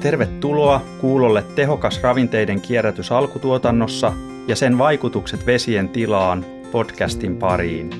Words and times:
Tervetuloa 0.00 0.80
kuulolle 1.00 1.42
tehokas 1.42 2.02
ravinteiden 2.02 2.60
kierrätys 2.60 3.12
alkutuotannossa 3.12 4.12
ja 4.48 4.56
sen 4.56 4.78
vaikutukset 4.78 5.46
vesien 5.46 5.88
tilaan 5.88 6.44
podcastin 6.72 7.36
pariin. 7.36 7.90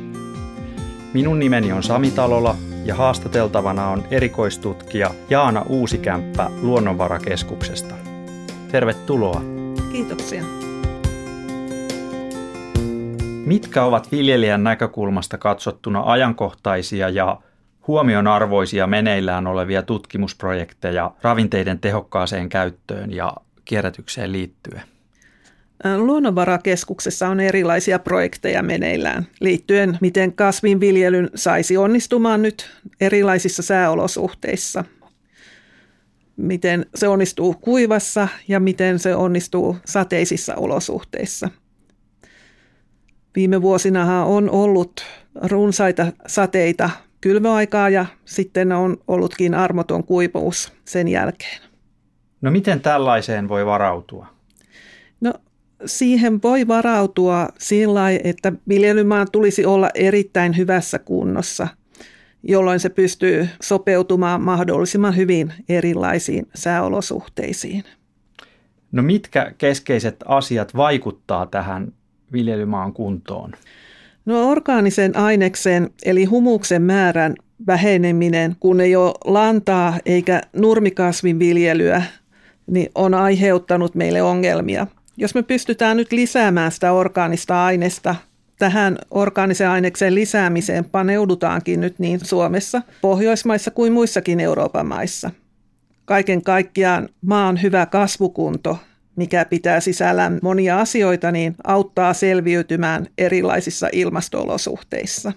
Minun 1.14 1.38
nimeni 1.38 1.72
on 1.72 1.82
Sami 1.82 2.10
Talola 2.10 2.56
ja 2.84 2.94
haastateltavana 2.94 3.88
on 3.88 4.04
erikoistutkija 4.10 5.10
Jaana 5.30 5.64
Uusikämppä 5.68 6.50
Luonnonvarakeskuksesta. 6.62 7.94
Tervetuloa. 8.72 9.42
Kiitoksia. 9.92 10.42
Mitkä 13.46 13.84
ovat 13.84 14.12
viljelijän 14.12 14.64
näkökulmasta 14.64 15.38
katsottuna 15.38 16.02
ajankohtaisia 16.06 17.08
ja 17.08 17.40
huomionarvoisia 17.88 18.86
meneillään 18.86 19.46
olevia 19.46 19.82
tutkimusprojekteja 19.82 21.10
ravinteiden 21.22 21.78
tehokkaaseen 21.78 22.48
käyttöön 22.48 23.12
ja 23.12 23.36
kierrätykseen 23.64 24.32
liittyen? 24.32 24.82
Luonnonvarakeskuksessa 25.96 27.28
on 27.28 27.40
erilaisia 27.40 27.98
projekteja 27.98 28.62
meneillään 28.62 29.26
liittyen, 29.40 29.98
miten 30.00 30.32
kasvinviljelyn 30.32 31.30
saisi 31.34 31.76
onnistumaan 31.76 32.42
nyt 32.42 32.70
erilaisissa 33.00 33.62
sääolosuhteissa. 33.62 34.84
Miten 36.36 36.86
se 36.94 37.08
onnistuu 37.08 37.54
kuivassa 37.54 38.28
ja 38.48 38.60
miten 38.60 38.98
se 38.98 39.14
onnistuu 39.14 39.76
sateisissa 39.84 40.54
olosuhteissa. 40.54 41.48
Viime 43.36 43.62
vuosina 43.62 44.24
on 44.24 44.50
ollut 44.50 45.06
runsaita 45.42 46.06
sateita 46.26 46.90
kylvöaikaa 47.20 47.88
ja 47.88 48.06
sitten 48.24 48.72
on 48.72 48.96
ollutkin 49.08 49.54
armoton 49.54 50.04
kuivuus 50.04 50.72
sen 50.84 51.08
jälkeen. 51.08 51.62
No 52.40 52.50
miten 52.50 52.80
tällaiseen 52.80 53.48
voi 53.48 53.66
varautua? 53.66 54.26
No 55.20 55.34
siihen 55.86 56.42
voi 56.42 56.68
varautua 56.68 57.48
sillä 57.58 58.10
että 58.10 58.52
viljelymaan 58.68 59.26
tulisi 59.32 59.66
olla 59.66 59.90
erittäin 59.94 60.56
hyvässä 60.56 60.98
kunnossa, 60.98 61.68
jolloin 62.42 62.80
se 62.80 62.88
pystyy 62.88 63.48
sopeutumaan 63.62 64.42
mahdollisimman 64.42 65.16
hyvin 65.16 65.52
erilaisiin 65.68 66.46
sääolosuhteisiin. 66.54 67.84
No 68.92 69.02
mitkä 69.02 69.54
keskeiset 69.58 70.16
asiat 70.26 70.76
vaikuttaa 70.76 71.46
tähän 71.46 71.92
viljelymaan 72.32 72.92
kuntoon? 72.92 73.52
No 74.28 74.50
orgaanisen 74.50 75.16
aineksen 75.16 75.90
eli 76.04 76.24
humuksen 76.24 76.82
määrän 76.82 77.34
väheneminen, 77.66 78.56
kun 78.60 78.80
ei 78.80 78.96
ole 78.96 79.14
lantaa 79.24 79.98
eikä 80.06 80.42
nurmikasvin 80.56 81.38
viljelyä, 81.38 82.02
niin 82.66 82.90
on 82.94 83.14
aiheuttanut 83.14 83.94
meille 83.94 84.22
ongelmia. 84.22 84.86
Jos 85.16 85.34
me 85.34 85.42
pystytään 85.42 85.96
nyt 85.96 86.12
lisäämään 86.12 86.72
sitä 86.72 86.92
orgaanista 86.92 87.64
aineesta, 87.64 88.14
tähän 88.58 88.98
orgaanisen 89.10 89.68
aineksen 89.68 90.14
lisäämiseen 90.14 90.84
paneudutaankin 90.84 91.80
nyt 91.80 91.98
niin 91.98 92.20
Suomessa, 92.24 92.82
Pohjoismaissa 93.00 93.70
kuin 93.70 93.92
muissakin 93.92 94.40
Euroopan 94.40 94.86
maissa. 94.86 95.30
Kaiken 96.04 96.42
kaikkiaan 96.42 97.08
maan 97.22 97.62
hyvä 97.62 97.86
kasvukunto 97.86 98.78
mikä 99.18 99.44
pitää 99.44 99.80
sisällään 99.80 100.38
monia 100.42 100.80
asioita, 100.80 101.32
niin 101.32 101.54
auttaa 101.64 102.14
selviytymään 102.14 103.06
erilaisissa 103.18 103.88
ilmastoolosuhteissa. 103.92 105.32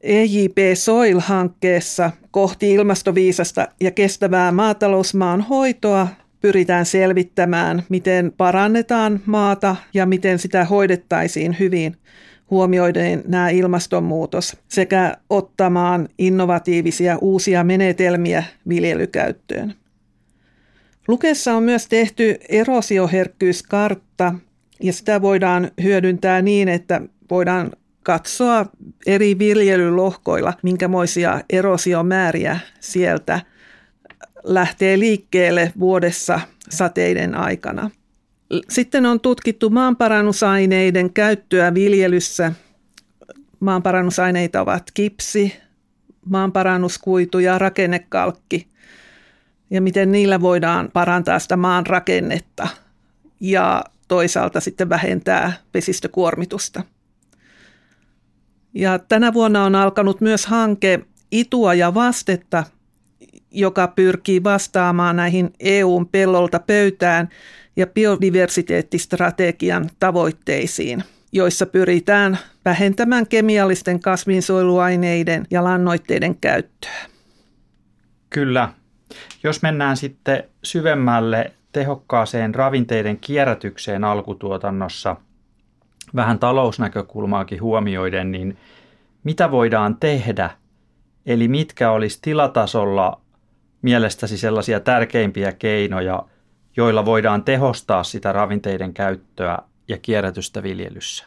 EJP 0.00 0.58
Soil-hankkeessa 0.74 2.10
kohti 2.30 2.72
ilmastoviisasta 2.72 3.68
ja 3.80 3.90
kestävää 3.90 4.52
maatalousmaan 4.52 5.40
hoitoa 5.40 6.08
pyritään 6.40 6.86
selvittämään, 6.86 7.82
miten 7.88 8.32
parannetaan 8.36 9.20
maata 9.26 9.76
ja 9.94 10.06
miten 10.06 10.38
sitä 10.38 10.64
hoidettaisiin 10.64 11.56
hyvin 11.58 11.96
huomioiden 12.50 13.22
nämä 13.26 13.48
ilmastonmuutos 13.48 14.56
sekä 14.68 15.16
ottamaan 15.30 16.08
innovatiivisia 16.18 17.18
uusia 17.20 17.64
menetelmiä 17.64 18.44
viljelykäyttöön. 18.68 19.74
Lukessa 21.10 21.54
on 21.54 21.62
myös 21.62 21.86
tehty 21.86 22.36
erosioherkkyyskartta 22.48 24.34
ja 24.82 24.92
sitä 24.92 25.22
voidaan 25.22 25.70
hyödyntää 25.82 26.42
niin, 26.42 26.68
että 26.68 27.00
voidaan 27.30 27.70
katsoa 28.02 28.66
eri 29.06 29.38
viljelylohkoilla, 29.38 30.52
minkämoisia 30.62 31.40
erosiomääriä 31.52 32.60
sieltä 32.80 33.40
lähtee 34.44 34.98
liikkeelle 34.98 35.72
vuodessa 35.80 36.40
sateiden 36.68 37.34
aikana. 37.34 37.90
Sitten 38.68 39.06
on 39.06 39.20
tutkittu 39.20 39.70
maanparannusaineiden 39.70 41.12
käyttöä 41.12 41.74
viljelyssä. 41.74 42.52
Maanparannusaineita 43.60 44.60
ovat 44.60 44.90
kipsi, 44.94 45.56
maanparannuskuitu 46.26 47.38
ja 47.38 47.58
rakennekalkki 47.58 48.69
ja 49.70 49.80
miten 49.80 50.12
niillä 50.12 50.40
voidaan 50.40 50.90
parantaa 50.92 51.38
sitä 51.38 51.56
maan 51.56 51.86
rakennetta 51.86 52.68
ja 53.40 53.84
toisaalta 54.08 54.60
sitten 54.60 54.88
vähentää 54.88 55.52
vesistökuormitusta. 55.74 56.82
Ja 58.74 58.98
tänä 58.98 59.32
vuonna 59.32 59.64
on 59.64 59.74
alkanut 59.74 60.20
myös 60.20 60.46
hanke 60.46 61.00
Itua 61.32 61.74
ja 61.74 61.94
vastetta, 61.94 62.64
joka 63.50 63.88
pyrkii 63.88 64.44
vastaamaan 64.44 65.16
näihin 65.16 65.52
EUn 65.60 66.08
pellolta 66.08 66.58
pöytään 66.58 67.28
ja 67.76 67.86
biodiversiteettistrategian 67.86 69.90
tavoitteisiin, 69.98 71.04
joissa 71.32 71.66
pyritään 71.66 72.38
vähentämään 72.64 73.26
kemiallisten 73.26 74.00
kasvinsuojeluaineiden 74.00 75.46
ja 75.50 75.64
lannoitteiden 75.64 76.36
käyttöä. 76.36 77.00
Kyllä, 78.30 78.68
jos 79.42 79.62
mennään 79.62 79.96
sitten 79.96 80.44
syvemmälle 80.62 81.52
tehokkaaseen 81.72 82.54
ravinteiden 82.54 83.18
kierrätykseen 83.18 84.04
alkutuotannossa, 84.04 85.16
vähän 86.14 86.38
talousnäkökulmaakin 86.38 87.62
huomioiden, 87.62 88.32
niin 88.32 88.58
mitä 89.24 89.50
voidaan 89.50 89.96
tehdä? 89.96 90.50
Eli 91.26 91.48
mitkä 91.48 91.90
olisi 91.90 92.18
tilatasolla 92.22 93.20
mielestäsi 93.82 94.38
sellaisia 94.38 94.80
tärkeimpiä 94.80 95.52
keinoja, 95.52 96.22
joilla 96.76 97.04
voidaan 97.04 97.44
tehostaa 97.44 98.04
sitä 98.04 98.32
ravinteiden 98.32 98.94
käyttöä 98.94 99.58
ja 99.88 99.98
kierrätystä 99.98 100.62
viljelyssä? 100.62 101.24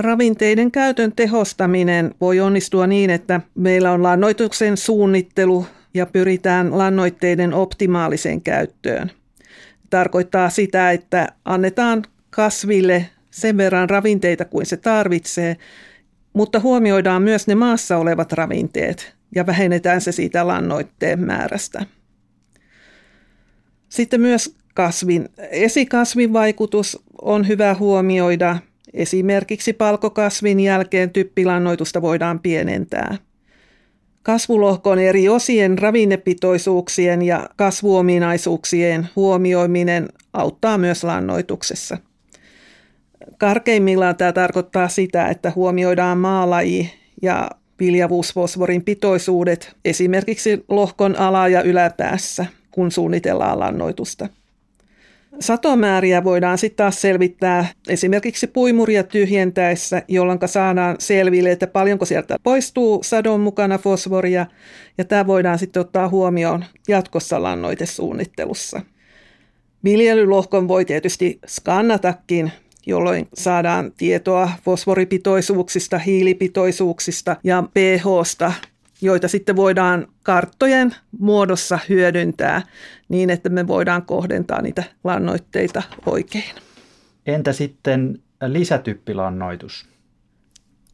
Ravinteiden 0.00 0.70
käytön 0.70 1.12
tehostaminen 1.12 2.14
voi 2.20 2.40
onnistua 2.40 2.86
niin, 2.86 3.10
että 3.10 3.40
meillä 3.54 3.92
on 3.92 4.02
lannoituksen 4.02 4.76
suunnittelu 4.76 5.66
ja 5.98 6.06
pyritään 6.06 6.78
lannoitteiden 6.78 7.54
optimaaliseen 7.54 8.40
käyttöön. 8.40 9.10
Tarkoittaa 9.90 10.50
sitä, 10.50 10.90
että 10.90 11.28
annetaan 11.44 12.02
kasville 12.30 13.06
sen 13.30 13.56
verran 13.56 13.90
ravinteita 13.90 14.44
kuin 14.44 14.66
se 14.66 14.76
tarvitsee, 14.76 15.56
mutta 16.32 16.60
huomioidaan 16.60 17.22
myös 17.22 17.46
ne 17.46 17.54
maassa 17.54 17.96
olevat 17.96 18.32
ravinteet 18.32 19.14
ja 19.34 19.46
vähennetään 19.46 20.00
se 20.00 20.12
siitä 20.12 20.46
lannoitteen 20.46 21.20
määrästä. 21.20 21.86
Sitten 23.88 24.20
myös 24.20 24.56
kasvin, 24.74 25.28
esikasvin 25.50 26.32
vaikutus 26.32 27.02
on 27.22 27.48
hyvä 27.48 27.74
huomioida. 27.74 28.58
Esimerkiksi 28.92 29.72
palkokasvin 29.72 30.60
jälkeen 30.60 31.10
typpilannoitusta 31.10 32.02
voidaan 32.02 32.40
pienentää– 32.40 33.16
Kasvulohkon 34.28 34.98
eri 34.98 35.28
osien 35.28 35.78
ravinnepitoisuuksien 35.78 37.22
ja 37.22 37.48
kasvuominaisuuksien 37.56 39.08
huomioiminen 39.16 40.08
auttaa 40.32 40.78
myös 40.78 41.04
lannoituksessa. 41.04 41.98
Karkeimmillaan 43.38 44.16
tämä 44.16 44.32
tarkoittaa 44.32 44.88
sitä, 44.88 45.28
että 45.28 45.52
huomioidaan 45.56 46.18
maalaji 46.18 46.90
ja 47.22 47.50
viljavuusfosforin 47.80 48.84
pitoisuudet 48.84 49.76
esimerkiksi 49.84 50.64
lohkon 50.68 51.16
ala- 51.16 51.48
ja 51.48 51.62
yläpäässä, 51.62 52.46
kun 52.70 52.90
suunnitellaan 52.90 53.60
lannoitusta. 53.60 54.28
Satomääriä 55.40 56.24
voidaan 56.24 56.58
sitten 56.58 56.76
taas 56.76 57.00
selvittää 57.00 57.66
esimerkiksi 57.88 58.46
puimuria 58.46 59.02
tyhjentäessä, 59.02 60.02
jolloin 60.08 60.38
saadaan 60.46 60.96
selville, 60.98 61.50
että 61.50 61.66
paljonko 61.66 62.04
sieltä 62.04 62.36
poistuu 62.42 63.02
sadon 63.02 63.40
mukana 63.40 63.78
fosforia, 63.78 64.46
ja 64.98 65.04
tämä 65.04 65.26
voidaan 65.26 65.58
sitten 65.58 65.80
ottaa 65.80 66.08
huomioon 66.08 66.64
jatkossa 66.88 67.42
lannoitesuunnittelussa. 67.42 68.80
Viljelylohkon 69.84 70.68
voi 70.68 70.84
tietysti 70.84 71.38
skannatakin, 71.46 72.52
jolloin 72.86 73.28
saadaan 73.34 73.92
tietoa 73.96 74.50
fosforipitoisuuksista, 74.64 75.98
hiilipitoisuuksista 75.98 77.36
ja 77.44 77.64
pHsta 77.74 78.52
joita 79.00 79.28
sitten 79.28 79.56
voidaan 79.56 80.06
karttojen 80.22 80.94
muodossa 81.18 81.78
hyödyntää 81.88 82.62
niin, 83.08 83.30
että 83.30 83.48
me 83.48 83.66
voidaan 83.66 84.02
kohdentaa 84.02 84.62
niitä 84.62 84.84
lannoitteita 85.04 85.82
oikein. 86.06 86.54
Entä 87.26 87.52
sitten 87.52 88.22
lisätyppilannoitus? 88.46 89.88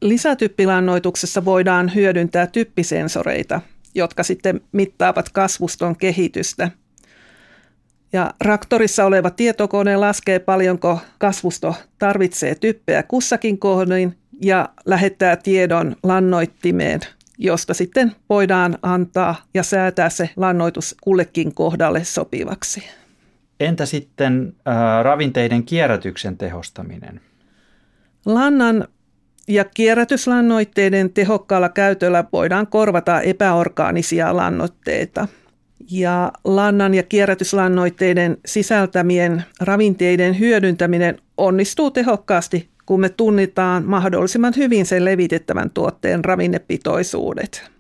Lisätyppilannoituksessa 0.01 1.45
voidaan 1.45 1.95
hyödyntää 1.95 2.47
typpisensoreita, 2.47 3.61
jotka 3.95 4.23
sitten 4.23 4.61
mittaavat 4.73 5.29
kasvuston 5.29 5.97
kehitystä. 5.97 6.71
Ja 8.13 8.35
raktorissa 8.41 9.05
oleva 9.05 9.31
tietokone 9.31 9.97
laskee 9.97 10.39
paljonko 10.39 11.01
kasvusto 11.19 11.75
tarvitsee 11.99 12.55
typpeä 12.55 13.03
kussakin 13.03 13.59
kohdin 13.59 14.19
ja 14.43 14.69
lähettää 14.87 15.37
tiedon 15.37 15.97
lannoittimeen, 16.03 17.01
josta 17.39 17.75
sitten 17.75 18.13
voidaan 18.29 18.79
antaa 18.83 19.35
ja 19.55 19.63
säätää 19.63 20.11
se 20.11 20.31
lannoitus 20.37 20.97
kullekin 21.01 21.55
kohdalle 21.55 22.05
sopivaksi. 22.05 22.85
Entä 23.61 23.87
sitten 23.87 24.55
äh, 24.69 25.05
ravinteiden 25.05 25.65
kierrätyksen 25.65 26.39
tehostaminen? 26.39 27.21
Lannan 28.27 28.89
ja 29.49 29.65
kierrätyslannoitteiden 29.65 31.13
tehokkaalla 31.13 31.69
käytöllä 31.69 32.25
voidaan 32.33 32.67
korvata 32.67 33.21
epäorgaanisia 33.21 34.37
lannoitteita. 34.37 35.29
Ja 35.91 36.33
lannan 36.45 36.95
ja 36.95 37.03
kierrätyslannoitteiden 37.03 38.37
sisältämien 38.47 39.45
ravinteiden 39.61 40.39
hyödyntäminen 40.39 41.19
onnistuu 41.37 41.91
tehokkaasti, 41.91 42.69
kun 42.87 43.01
me 43.01 43.09
tunnitaan 43.09 43.85
mahdollisimman 43.85 44.53
hyvin 44.57 44.87
sen 44.87 45.05
levitettävän 45.05 45.71
tuotteen 45.71 46.25
ravinnepitoisuudet. 46.25 47.71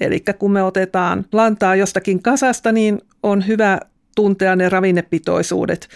Eli 0.00 0.24
kun 0.38 0.52
me 0.52 0.62
otetaan 0.62 1.24
lantaa 1.32 1.76
jostakin 1.76 2.22
kasasta, 2.22 2.72
niin 2.72 2.98
on 3.22 3.46
hyvä 3.46 3.80
tuntea 4.16 4.56
ne 4.56 4.68
ravinnepitoisuudet 4.68 5.88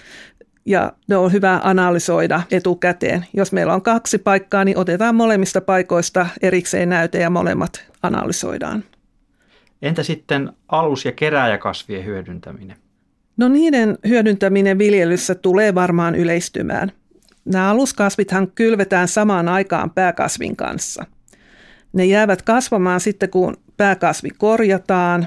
ja 0.67 0.93
ne 1.09 1.17
on 1.17 1.33
hyvä 1.33 1.61
analysoida 1.65 2.43
etukäteen. 2.51 3.27
Jos 3.33 3.53
meillä 3.53 3.75
on 3.75 3.83
kaksi 3.83 4.19
paikkaa, 4.19 4.65
niin 4.65 4.79
otetaan 4.79 5.15
molemmista 5.15 5.61
paikoista 5.61 6.27
erikseen 6.43 6.89
näyte 6.89 7.19
ja 7.19 7.31
molemmat 7.31 7.85
analysoidaan. 8.03 8.85
Entä 9.83 10.03
sitten 10.03 10.53
alus- 10.69 11.05
ja 11.05 11.13
kerääjäkasvien 11.13 12.05
hyödyntäminen? 12.05 12.77
No 13.37 13.49
niiden 13.49 13.99
hyödyntäminen 14.09 14.79
viljelyssä 14.79 15.35
tulee 15.35 15.75
varmaan 15.75 16.15
yleistymään. 16.15 16.93
Nämä 17.45 17.71
aluskasvithan 17.71 18.53
kylvetään 18.55 19.09
samaan 19.09 19.49
aikaan 19.49 19.91
pääkasvin 19.91 20.57
kanssa. 20.57 21.05
Ne 21.93 22.05
jäävät 22.05 22.43
kasvamaan 22.43 23.01
sitten, 23.01 23.31
kun 23.31 23.57
pääkasvi 23.77 24.31
korjataan 24.39 25.27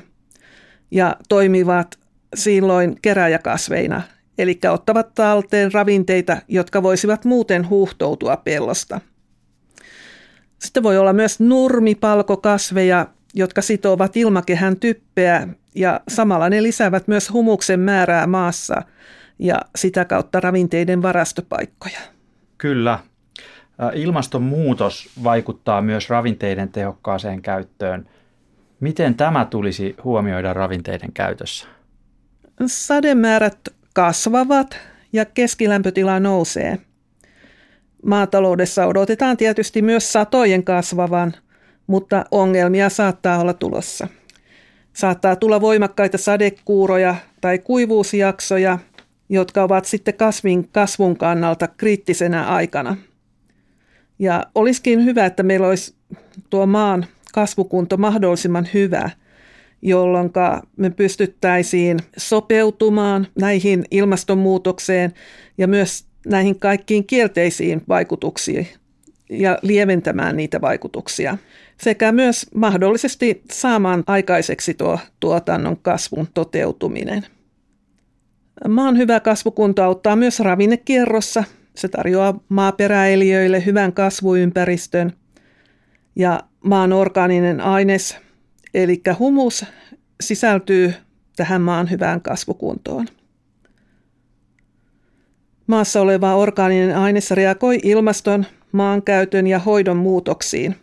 ja 0.91 1.15
toimivat 1.29 1.99
silloin 2.35 2.95
keräjäkasveina, 3.01 4.01
eli 4.37 4.59
ottavat 4.71 5.13
talteen 5.15 5.73
ravinteita, 5.73 6.37
jotka 6.47 6.83
voisivat 6.83 7.25
muuten 7.25 7.69
huuhtoutua 7.69 8.37
pellosta. 8.37 9.01
Sitten 10.59 10.83
voi 10.83 10.97
olla 10.97 11.13
myös 11.13 11.39
nurmipalkokasveja, 11.39 13.07
jotka 13.33 13.61
sitovat 13.61 14.17
ilmakehän 14.17 14.79
typpeä 14.79 15.47
ja 15.75 16.01
samalla 16.07 16.49
ne 16.49 16.63
lisäävät 16.63 17.07
myös 17.07 17.31
humuksen 17.31 17.79
määrää 17.79 18.27
maassa 18.27 18.81
ja 19.39 19.61
sitä 19.75 20.05
kautta 20.05 20.39
ravinteiden 20.39 21.01
varastopaikkoja. 21.01 21.99
Kyllä. 22.57 22.99
Ilmastonmuutos 23.93 25.09
vaikuttaa 25.23 25.81
myös 25.81 26.09
ravinteiden 26.09 26.69
tehokkaaseen 26.69 27.41
käyttöön. 27.41 28.09
Miten 28.79 29.15
tämä 29.15 29.45
tulisi 29.45 29.95
huomioida 30.03 30.53
ravinteiden 30.53 31.11
käytössä? 31.13 31.67
Sademäärät 32.65 33.59
kasvavat 33.93 34.77
ja 35.13 35.25
keskilämpötila 35.25 36.19
nousee. 36.19 36.79
Maataloudessa 38.05 38.85
odotetaan 38.85 39.37
tietysti 39.37 39.81
myös 39.81 40.13
satojen 40.13 40.63
kasvavan, 40.63 41.33
mutta 41.87 42.25
ongelmia 42.31 42.89
saattaa 42.89 43.39
olla 43.39 43.53
tulossa. 43.53 44.07
Saattaa 44.93 45.35
tulla 45.35 45.61
voimakkaita 45.61 46.17
sadekuuroja 46.17 47.15
tai 47.41 47.59
kuivuusjaksoja, 47.59 48.79
jotka 49.33 49.63
ovat 49.63 49.85
sitten 49.85 50.13
kasvin 50.13 50.69
kasvun 50.69 51.17
kannalta 51.17 51.67
kriittisenä 51.67 52.45
aikana. 52.45 52.97
Ja 54.19 54.43
olisikin 54.55 55.05
hyvä, 55.05 55.25
että 55.25 55.43
meillä 55.43 55.67
olisi 55.67 55.95
tuo 56.49 56.65
maan 56.65 57.05
kasvukunto 57.33 57.97
mahdollisimman 57.97 58.67
hyvä– 58.73 59.09
jolloin 59.83 60.31
me 60.77 60.89
pystyttäisiin 60.89 61.99
sopeutumaan 62.17 63.27
näihin 63.39 63.85
ilmastonmuutokseen 63.91 65.13
ja 65.57 65.67
myös 65.67 66.05
näihin 66.25 66.59
kaikkiin 66.59 67.07
kielteisiin 67.07 67.81
vaikutuksiin 67.87 68.67
ja 69.29 69.59
lieventämään 69.61 70.37
niitä 70.37 70.61
vaikutuksia 70.61 71.37
sekä 71.77 72.11
myös 72.11 72.47
mahdollisesti 72.55 73.41
saamaan 73.51 74.03
aikaiseksi 74.07 74.73
tuo 74.73 74.99
tuotannon 75.19 75.77
kasvun 75.77 76.27
toteutuminen. 76.33 77.25
Maan 78.67 78.97
hyvä 78.97 79.19
kasvukunto 79.19 79.83
auttaa 79.83 80.15
myös 80.15 80.39
ravinnekierrossa. 80.39 81.43
Se 81.75 81.87
tarjoaa 81.87 82.39
maaperäeliöille 82.49 83.65
hyvän 83.65 83.93
kasvuympäristön 83.93 85.13
ja 86.15 86.39
maan 86.63 86.93
orgaaninen 86.93 87.61
aines 87.61 88.17
Eli 88.73 89.01
humus 89.19 89.65
sisältyy 90.21 90.93
tähän 91.35 91.61
maan 91.61 91.89
hyvään 91.89 92.21
kasvukuntoon. 92.21 93.07
Maassa 95.67 96.01
oleva 96.01 96.35
orgaaninen 96.35 96.97
aine 96.97 97.19
reagoi 97.31 97.79
ilmaston, 97.83 98.45
maankäytön 98.71 99.47
ja 99.47 99.59
hoidon 99.59 99.97
muutoksiin. 99.97 100.75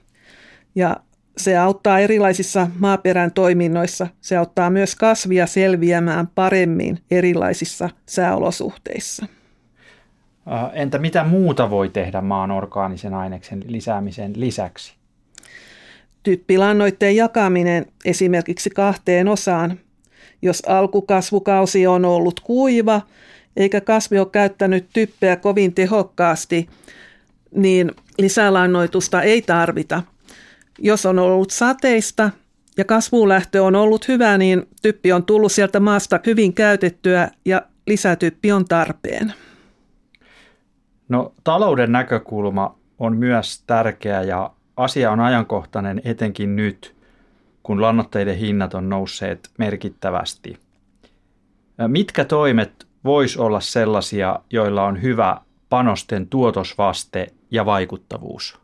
Ja 0.75 0.97
se 1.45 1.57
auttaa 1.57 1.99
erilaisissa 1.99 2.69
maaperän 2.79 3.33
toiminnoissa. 3.33 4.07
Se 4.21 4.37
auttaa 4.37 4.71
myös 4.71 4.95
kasvia 4.95 5.47
selviämään 5.47 6.29
paremmin 6.35 6.99
erilaisissa 7.11 7.91
sääolosuhteissa. 8.07 9.27
Entä 10.73 10.99
mitä 10.99 11.25
muuta 11.25 11.71
voi 11.71 11.89
tehdä 11.89 12.21
maan 12.21 12.51
orgaanisen 12.51 13.15
aineksen 13.15 13.65
lisäämisen 13.67 14.33
lisäksi? 14.37 14.95
Typpilannoitteen 16.23 17.17
jakaminen 17.17 17.87
esimerkiksi 18.05 18.71
kahteen 18.71 19.29
osaan. 19.29 19.79
Jos 20.43 20.63
alkukasvukausi 20.67 21.87
on 21.87 22.05
ollut 22.05 22.41
kuiva 22.41 23.01
eikä 23.57 23.81
kasvi 23.81 24.19
ole 24.19 24.29
käyttänyt 24.33 24.87
typpeä 24.93 25.37
kovin 25.37 25.75
tehokkaasti, 25.75 26.69
niin 27.55 27.91
lisälannoitusta 28.19 29.23
ei 29.23 29.43
tarvita. 29.43 30.03
Jos 30.81 31.07
on 31.07 31.19
ollut 31.19 31.51
sateista 31.51 32.31
ja 32.77 32.85
kasvulähtö 32.85 33.65
on 33.65 33.77
ollut 33.77 34.09
hyvä, 34.09 34.39
niin 34.39 34.69
typpi 34.83 35.13
on 35.13 35.25
tullut 35.25 35.53
sieltä 35.53 35.81
maasta 35.81 36.21
hyvin 36.27 36.55
käytettyä 36.55 37.29
ja 37.45 37.63
lisätyppi 37.87 38.53
on 38.53 38.65
tarpeen. 38.65 39.33
No 41.09 41.33
talouden 41.45 41.93
näkökulma 41.93 42.79
on 42.99 43.17
myös 43.17 43.63
tärkeä 43.67 44.23
ja 44.23 44.51
asia 44.77 45.11
on 45.11 45.21
ajankohtainen 45.21 46.01
etenkin 46.05 46.57
nyt, 46.57 46.97
kun 47.63 47.83
lannoitteiden 47.83 48.37
hinnat 48.37 48.75
on 48.75 48.89
nousseet 48.89 49.51
merkittävästi. 49.59 50.59
Mitkä 51.87 52.25
toimet 52.25 52.87
vois 53.05 53.37
olla 53.37 53.61
sellaisia, 53.61 54.41
joilla 54.51 54.85
on 54.85 55.03
hyvä 55.03 55.37
panosten 55.69 56.27
tuotosvaste 56.27 57.27
ja 57.51 57.67
vaikuttavuus? 57.67 58.61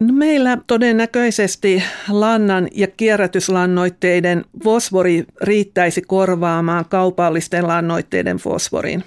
No 0.00 0.12
meillä 0.12 0.58
todennäköisesti 0.66 1.82
lannan 2.08 2.68
ja 2.74 2.86
kierrätyslannoitteiden 2.86 4.44
fosfori 4.64 5.24
riittäisi 5.42 6.02
korvaamaan 6.02 6.84
kaupallisten 6.84 7.66
lannoitteiden 7.66 8.36
fosforin. 8.36 9.04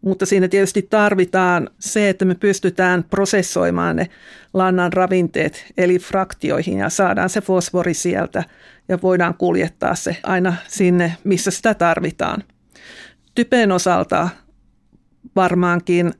Mutta 0.00 0.26
siinä 0.26 0.48
tietysti 0.48 0.86
tarvitaan 0.90 1.70
se, 1.78 2.08
että 2.08 2.24
me 2.24 2.34
pystytään 2.34 3.04
prosessoimaan 3.04 3.96
ne 3.96 4.08
lannan 4.54 4.92
ravinteet 4.92 5.72
eli 5.76 5.98
fraktioihin 5.98 6.78
ja 6.78 6.90
saadaan 6.90 7.30
se 7.30 7.40
fosfori 7.40 7.94
sieltä 7.94 8.44
ja 8.88 8.98
voidaan 9.02 9.34
kuljettaa 9.34 9.94
se 9.94 10.16
aina 10.22 10.54
sinne, 10.68 11.16
missä 11.24 11.50
sitä 11.50 11.74
tarvitaan. 11.74 12.44
Typen 13.34 13.72
osalta 13.72 14.28
varmaankin 15.36 16.14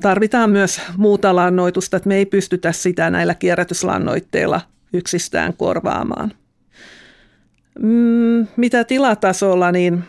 tarvitaan 0.00 0.50
myös 0.50 0.80
muuta 0.96 1.36
lannoitusta, 1.36 1.96
että 1.96 2.08
me 2.08 2.16
ei 2.16 2.26
pystytä 2.26 2.72
sitä 2.72 3.10
näillä 3.10 3.34
kierrätyslannoitteilla 3.34 4.60
yksistään 4.92 5.54
korvaamaan. 5.56 6.32
Mm, 7.78 8.46
mitä 8.56 8.84
tilatasolla, 8.84 9.72
niin 9.72 10.04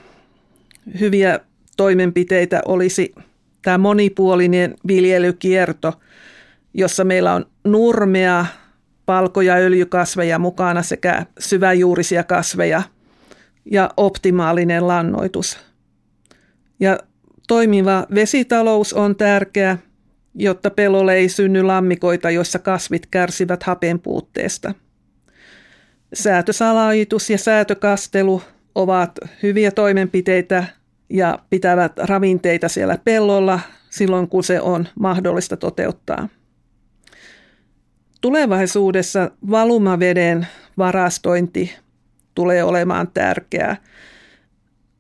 hyviä 1.00 1.40
toimenpiteitä 1.78 2.62
olisi 2.66 3.16
tämä 3.62 3.78
monipuolinen 3.78 4.76
viljelykierto, 4.88 5.94
jossa 6.74 7.04
meillä 7.04 7.34
on 7.34 7.46
nurmea 7.64 8.46
palko- 9.06 9.42
ja 9.42 9.54
öljykasveja 9.56 10.40
mukana 10.40 10.84
sekä 10.84 11.26
syväjuurisia 11.40 12.24
kasveja 12.24 12.84
ja 13.72 13.90
optimaalinen 13.98 14.88
lannoitus. 14.88 15.60
Ja 16.80 16.98
toimiva 17.48 18.08
vesitalous 18.16 18.94
on 18.94 19.16
tärkeä, 19.16 19.78
jotta 20.36 20.70
pelolle 20.70 21.14
ei 21.14 21.30
synny 21.30 21.64
lammikoita, 21.64 22.32
joissa 22.32 22.60
kasvit 22.60 23.06
kärsivät 23.06 23.64
hapen 23.64 24.00
puutteesta. 24.00 24.74
Säätösalaitus 26.14 27.30
ja 27.30 27.38
säätökastelu 27.38 28.42
ovat 28.76 29.12
hyviä 29.44 29.72
toimenpiteitä 29.72 30.64
ja 31.10 31.40
pitävät 31.50 31.92
ravinteita 31.98 32.70
siellä 32.70 32.98
pellolla 33.04 33.60
silloin, 33.90 34.28
kun 34.28 34.44
se 34.44 34.62
on 34.62 34.88
mahdollista 35.00 35.58
toteuttaa. 35.58 36.30
Tulevaisuudessa 38.22 39.32
valumaveden 39.50 40.48
varastointi 40.78 41.76
tulee 42.36 42.64
olemaan 42.64 43.08
tärkeää, 43.14 43.78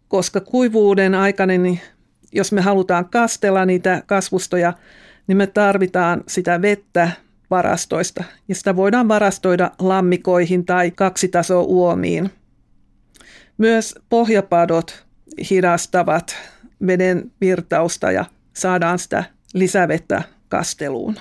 koska 0.07 0.41
kuivuuden 0.41 1.15
aikana, 1.15 1.57
niin 1.57 1.79
jos 2.35 2.51
me 2.51 2.61
halutaan 2.61 3.09
kastella 3.09 3.65
niitä 3.65 4.03
kasvustoja, 4.05 4.73
niin 5.27 5.37
me 5.37 5.47
tarvitaan 5.47 6.23
sitä 6.27 6.61
vettä 6.61 7.11
varastoista. 7.49 8.23
Ja 8.47 8.55
sitä 8.55 8.75
voidaan 8.75 9.07
varastoida 9.07 9.71
lammikoihin 9.79 10.65
tai 10.65 10.91
kaksitaso 10.91 11.61
uomiin. 11.61 12.31
Myös 13.57 13.95
pohjapadot 14.09 15.05
hidastavat 15.49 16.35
veden 16.87 17.31
virtausta 17.41 18.11
ja 18.11 18.25
saadaan 18.53 18.99
sitä 18.99 19.23
lisävettä 19.53 20.23
kasteluun. 20.49 21.15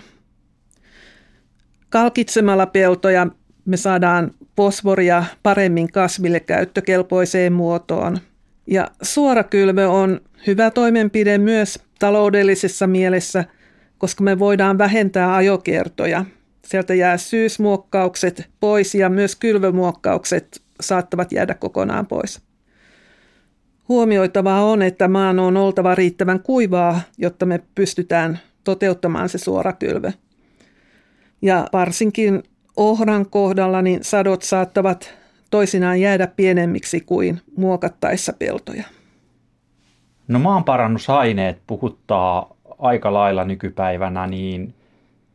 Kalkitsemalla 1.89 2.67
peltoja 2.67 3.27
me 3.65 3.77
saadaan 3.77 4.31
fosforia 4.57 5.25
paremmin 5.43 5.93
kasville 5.93 6.41
käyttökelpoiseen 6.41 7.53
muotoon. 7.53 8.19
Ja 8.67 8.91
suorakylvö 9.03 9.89
on 9.89 10.21
hyvä 10.47 10.71
toimenpide 10.71 11.39
myös 11.39 11.81
taloudellisessa 11.99 12.87
mielessä, 12.87 13.45
koska 13.99 14.25
me 14.25 14.39
voidaan 14.39 14.79
vähentää 14.79 15.35
ajokertoja. 15.35 16.25
Sieltä 16.65 16.95
jää 16.95 17.17
syysmuokkaukset 17.17 18.51
pois 18.61 18.95
ja 18.95 19.09
myös 19.09 19.37
kylvömuokkaukset 19.37 20.63
saattavat 20.81 21.33
jäädä 21.33 21.55
kokonaan 21.55 22.07
pois. 22.07 22.41
Huomioitavaa 23.89 24.65
on, 24.65 24.83
että 24.83 25.09
maan 25.09 25.39
on 25.39 25.57
oltava 25.57 25.95
riittävän 25.95 26.41
kuivaa, 26.41 27.01
jotta 27.19 27.47
me 27.47 27.61
pystytään 27.75 28.39
toteuttamaan 28.65 29.29
se 29.29 29.39
suorakylvö. 29.39 30.13
Ja 31.43 31.67
varsinkin 31.73 32.43
ohran 32.77 33.31
kohdalla 33.31 33.83
niin 33.83 34.05
sadot 34.05 34.43
saattavat 34.43 35.15
toisinaan 35.51 36.01
jäädä 36.01 36.27
pienemmiksi 36.27 37.01
kuin 37.01 37.41
muokattaessa 37.57 38.33
peltoja. 38.33 38.85
No 40.29 40.39
maanparannusaineet 40.39 41.59
puhuttaa 41.67 42.57
aika 42.79 43.13
lailla 43.13 43.45
nykypäivänä, 43.45 44.27
niin 44.27 44.75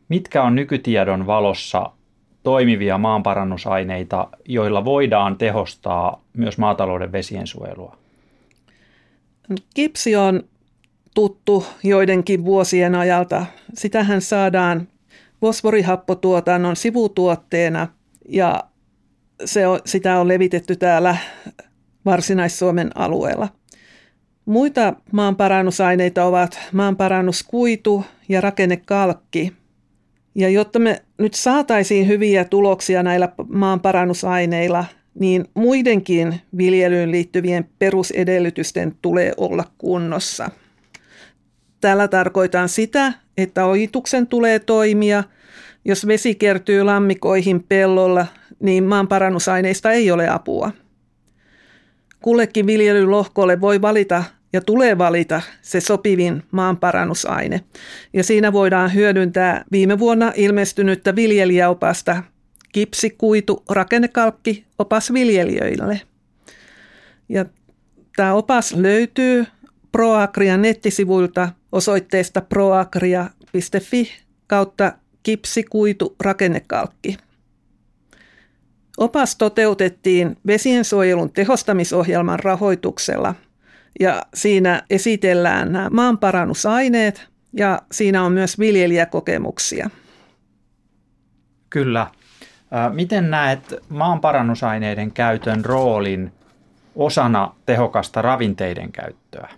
mitkä 0.09 0.43
on 0.43 0.55
nykytiedon 0.55 1.27
valossa 1.27 1.91
toimivia 2.43 2.97
maanparannusaineita, 2.97 4.27
joilla 4.45 4.85
voidaan 4.85 5.37
tehostaa 5.37 6.21
myös 6.33 6.57
maatalouden 6.57 7.11
vesien 7.11 7.47
suojelua? 7.47 7.95
Kipsi 9.73 10.15
on 10.15 10.43
tuttu 11.15 11.65
joidenkin 11.83 12.45
vuosien 12.45 12.95
ajalta. 12.95 13.45
Sitähän 13.73 14.21
saadaan 14.21 14.87
fosforihappotuotannon 15.41 16.75
sivutuotteena 16.75 17.87
ja 18.29 18.63
se 19.45 19.67
on, 19.67 19.79
sitä 19.85 20.19
on 20.19 20.27
levitetty 20.27 20.75
täällä 20.75 21.17
Varsinais-Suomen 22.05 22.89
alueella. 22.95 23.47
Muita 24.49 24.93
maanparannusaineita 25.11 26.25
ovat 26.25 26.59
maanparannuskuitu 26.71 28.05
ja 28.29 28.41
rakennekalkki. 28.41 29.53
Ja 30.35 30.49
jotta 30.49 30.79
me 30.79 31.01
nyt 31.17 31.33
saataisiin 31.33 32.07
hyviä 32.07 32.45
tuloksia 32.45 33.03
näillä 33.03 33.29
maanparannusaineilla, 33.47 34.85
niin 35.19 35.45
muidenkin 35.53 36.41
viljelyyn 36.57 37.11
liittyvien 37.11 37.69
perusedellytysten 37.79 38.95
tulee 39.01 39.33
olla 39.37 39.63
kunnossa. 39.77 40.49
Tällä 41.81 42.07
tarkoitan 42.07 42.69
sitä, 42.69 43.13
että 43.37 43.65
ojituksen 43.65 44.27
tulee 44.27 44.59
toimia. 44.59 45.23
Jos 45.85 46.07
vesi 46.07 46.35
kertyy 46.35 46.83
lammikoihin 46.83 47.63
pellolla, 47.63 48.27
niin 48.59 48.83
maanparannusaineista 48.83 49.91
ei 49.91 50.11
ole 50.11 50.29
apua. 50.29 50.71
Kullekin 52.21 52.67
viljelylohkolle 52.67 53.61
voi 53.61 53.81
valita 53.81 54.23
ja 54.53 54.61
tulee 54.61 54.97
valita 54.97 55.41
se 55.61 55.79
sopivin 55.79 56.43
maanparannusaine. 56.51 57.61
Ja 58.13 58.23
siinä 58.23 58.53
voidaan 58.53 58.93
hyödyntää 58.93 59.65
viime 59.71 59.99
vuonna 59.99 60.33
ilmestynyttä 60.35 61.15
viljelijäopasta 61.15 62.23
kipsikuitu 62.71 63.63
rakennekalkki 63.69 64.65
opas 64.79 65.13
viljelijöille. 65.13 66.01
Ja 67.29 67.45
tämä 68.15 68.33
opas 68.33 68.73
löytyy 68.73 69.45
Proagrian 69.91 70.61
nettisivuilta 70.61 71.49
osoitteesta 71.71 72.41
proagria.fi 72.41 74.11
kautta 74.47 74.93
kipsikuitu 75.23 76.15
rakennekalkki. 76.19 77.17
Opas 78.97 79.35
toteutettiin 79.35 80.37
vesiensuojelun 80.47 81.31
tehostamisohjelman 81.31 82.39
rahoituksella 82.39 83.35
ja 83.99 84.21
siinä 84.33 84.83
esitellään 84.89 85.71
nämä 85.71 85.89
maanparannusaineet 85.89 87.27
ja 87.53 87.81
siinä 87.91 88.23
on 88.23 88.31
myös 88.31 88.59
viljelijäkokemuksia. 88.59 89.89
Kyllä. 91.69 92.07
Miten 92.93 93.31
näet 93.31 93.75
maanparannusaineiden 93.89 95.11
käytön 95.11 95.65
roolin 95.65 96.31
osana 96.95 97.55
tehokasta 97.65 98.21
ravinteiden 98.21 98.91
käyttöä? 98.91 99.49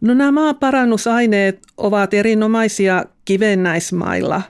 No 0.00 0.14
nämä 0.14 0.32
maaparannusaineet 0.32 1.62
ovat 1.76 2.14
erinomaisia 2.14 3.04
kivennäismailla. 3.24 4.42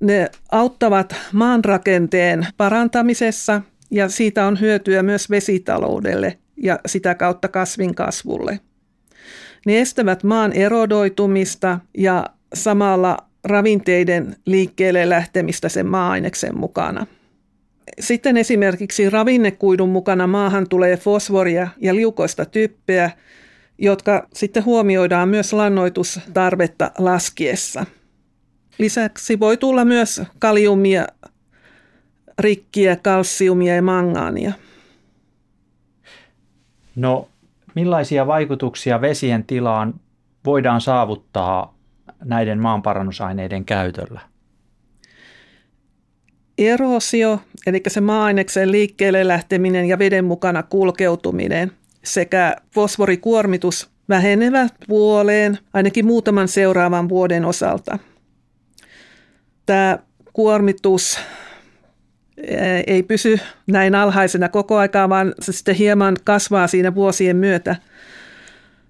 Ne 0.00 0.30
auttavat 0.52 1.16
maanrakenteen 1.32 2.46
parantamisessa 2.56 3.62
ja 3.90 4.08
siitä 4.08 4.46
on 4.46 4.60
hyötyä 4.60 5.02
myös 5.02 5.30
vesitaloudelle 5.30 6.38
ja 6.56 6.78
sitä 6.86 7.14
kautta 7.14 7.48
kasvin 7.48 7.94
kasvulle. 7.94 8.60
Ne 9.66 9.80
estävät 9.80 10.24
maan 10.24 10.52
erodoitumista 10.52 11.78
ja 11.98 12.26
samalla 12.54 13.16
ravinteiden 13.44 14.36
liikkeelle 14.46 15.08
lähtemistä 15.08 15.68
sen 15.68 15.86
maa-aineksen 15.86 16.58
mukana. 16.58 17.06
Sitten 18.00 18.36
esimerkiksi 18.36 19.10
ravinnekuidun 19.10 19.88
mukana 19.88 20.26
maahan 20.26 20.68
tulee 20.68 20.96
fosforia 20.96 21.68
ja 21.80 21.94
liukoista 21.94 22.44
typpeä, 22.44 23.10
jotka 23.78 24.28
sitten 24.34 24.64
huomioidaan 24.64 25.28
myös 25.28 25.52
lannoitustarvetta 25.52 26.90
laskiessa. 26.98 27.86
Lisäksi 28.78 29.40
voi 29.40 29.56
tulla 29.56 29.84
myös 29.84 30.22
kaliumia, 30.38 31.06
rikkiä, 32.38 32.96
kalsiumia 32.96 33.74
ja 33.74 33.82
mangaania. 33.82 34.52
No, 36.96 37.28
millaisia 37.74 38.26
vaikutuksia 38.26 39.00
vesien 39.00 39.44
tilaan 39.44 39.94
voidaan 40.44 40.80
saavuttaa 40.80 41.74
näiden 42.24 42.58
maanparannusaineiden 42.58 43.64
käytöllä? 43.64 44.20
Erosio, 46.58 47.40
eli 47.66 47.82
se 47.88 48.00
maa-aineksen 48.00 48.72
liikkeelle 48.72 49.28
lähteminen 49.28 49.86
ja 49.86 49.98
veden 49.98 50.24
mukana 50.24 50.62
kulkeutuminen– 50.62 51.72
sekä 52.04 52.56
fosforikuormitus 52.74 53.90
vähenevät 54.08 54.74
puoleen 54.88 55.58
ainakin 55.72 56.06
muutaman 56.06 56.48
seuraavan 56.48 57.08
vuoden 57.08 57.44
osalta. 57.44 57.98
Tämä 59.66 59.98
kuormitus 60.32 61.18
ei 62.86 63.02
pysy 63.02 63.38
näin 63.66 63.94
alhaisena 63.94 64.48
koko 64.48 64.76
aikaa, 64.76 65.08
vaan 65.08 65.34
se 65.40 65.52
sitten 65.52 65.74
hieman 65.74 66.16
kasvaa 66.24 66.66
siinä 66.66 66.94
vuosien 66.94 67.36
myötä. 67.36 67.76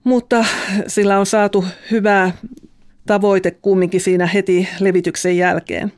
Mutta 0.04 0.44
sillä 0.86 1.18
on 1.18 1.26
saatu 1.26 1.64
hyvä 1.90 2.30
tavoite 3.06 3.50
kumminkin 3.50 4.00
siinä 4.00 4.26
heti 4.26 4.68
levityksen 4.80 5.36
jälkeen. 5.36 5.92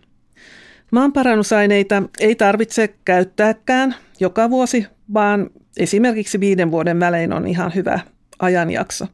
Maanparannusaineita 0.91 2.03
ei 2.21 2.35
tarvitse 2.35 2.95
käyttääkään 3.05 3.95
joka 4.21 4.51
vuosi, 4.51 4.87
vaan 5.15 5.51
esimerkiksi 5.77 6.41
viiden 6.41 6.71
vuoden 6.71 7.01
välein 7.01 7.33
on 7.33 7.47
ihan 7.47 7.75
hyvä 7.75 8.01
ajanjakso. 8.39 9.07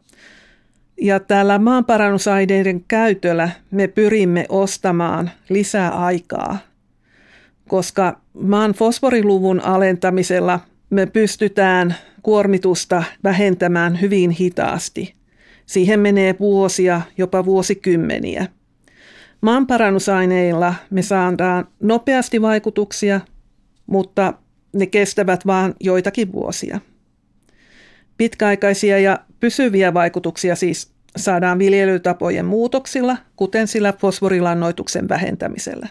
Ja 1.00 1.20
tällä 1.20 1.58
maanparannusaineiden 1.58 2.84
käytöllä 2.88 3.48
me 3.70 3.88
pyrimme 3.88 4.46
ostamaan 4.48 5.30
lisää 5.48 5.90
aikaa, 5.90 6.58
koska 7.68 8.21
maan 8.34 8.72
fosforiluvun 8.72 9.60
alentamisella 9.60 10.60
me 10.90 11.06
pystytään 11.06 11.94
kuormitusta 12.22 13.02
vähentämään 13.24 14.00
hyvin 14.00 14.30
hitaasti. 14.30 15.14
Siihen 15.66 16.00
menee 16.00 16.34
vuosia, 16.40 17.00
jopa 17.18 17.44
vuosikymmeniä. 17.44 18.46
Maanparannusaineilla 19.40 20.74
me 20.90 21.02
saadaan 21.02 21.68
nopeasti 21.80 22.42
vaikutuksia, 22.42 23.20
mutta 23.86 24.34
ne 24.72 24.86
kestävät 24.86 25.46
vain 25.46 25.74
joitakin 25.80 26.32
vuosia. 26.32 26.80
Pitkäaikaisia 28.16 28.98
ja 28.98 29.18
pysyviä 29.40 29.94
vaikutuksia 29.94 30.56
siis 30.56 30.92
saadaan 31.16 31.58
viljelytapojen 31.58 32.44
muutoksilla, 32.46 33.16
kuten 33.36 33.68
sillä 33.68 33.92
fosforilannoituksen 33.92 35.08
vähentämisellä. 35.08 35.88